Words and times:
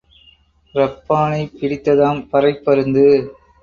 இரப்பானைப் 0.75 1.53
பிடித்ததாம் 1.59 2.27
பறைப் 2.31 2.63
பருந்து. 2.63 3.07